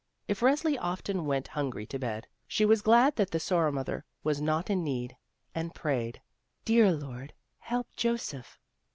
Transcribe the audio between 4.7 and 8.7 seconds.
in need, and prayed: "Dear Lord, help Joseph!"